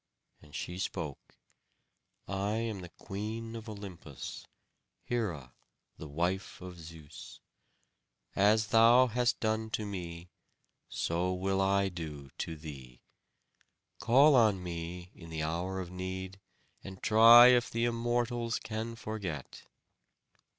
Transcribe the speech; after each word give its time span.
And 0.41 0.55
she 0.55 0.79
spoke: 0.79 1.37
"I 2.27 2.55
am 2.55 2.79
the 2.81 2.89
Queen 2.89 3.55
of 3.55 3.69
Olympus, 3.69 4.47
Hera 5.03 5.53
the 5.97 6.07
wife 6.07 6.59
of 6.59 6.79
Zeus. 6.79 7.39
As 8.35 8.69
thou 8.69 9.05
hast 9.05 9.39
done 9.39 9.69
to 9.69 9.85
me, 9.85 10.31
so 10.89 11.31
will 11.31 11.61
I 11.61 11.87
do 11.89 12.31
to 12.39 12.55
thee. 12.55 12.99
Call 13.99 14.33
on 14.33 14.63
me 14.63 15.11
in 15.13 15.29
the 15.29 15.43
hour 15.43 15.79
of 15.79 15.91
need, 15.91 16.39
and 16.83 17.03
try 17.03 17.49
if 17.49 17.69
the 17.69 17.85
Immortals 17.85 18.57
can 18.57 18.95
forget." 18.95 19.67